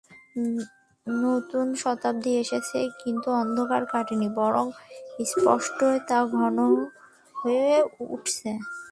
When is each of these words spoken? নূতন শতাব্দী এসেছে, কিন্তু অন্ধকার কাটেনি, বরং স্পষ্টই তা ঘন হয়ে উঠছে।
নূতন 1.07 1.67
শতাব্দী 1.81 2.31
এসেছে, 2.43 2.79
কিন্তু 3.01 3.27
অন্ধকার 3.41 3.83
কাটেনি, 3.91 4.27
বরং 4.39 4.65
স্পষ্টই 5.25 5.97
তা 6.09 6.19
ঘন 6.35 6.57
হয়ে 7.35 7.71
উঠছে। 8.07 8.49